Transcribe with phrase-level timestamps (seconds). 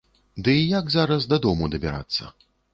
[0.47, 2.35] Ды і як зараз дадому дабірацца?